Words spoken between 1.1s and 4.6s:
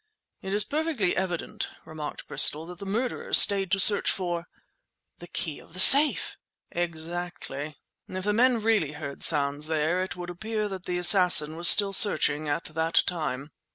evident," remarked Bristol, "that the murderer stayed to search for—"